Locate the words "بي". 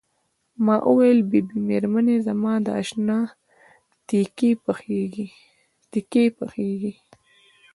1.29-1.39, 1.47-1.57